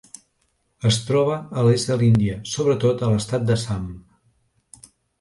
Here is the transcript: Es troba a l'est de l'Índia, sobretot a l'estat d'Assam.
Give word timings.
Es 0.89 0.97
troba 1.09 1.35
a 1.63 1.67
l'est 1.69 1.93
de 1.93 1.99
l'Índia, 2.03 2.39
sobretot 2.55 3.07
a 3.09 3.13
l'estat 3.15 3.49
d'Assam. 3.51 3.89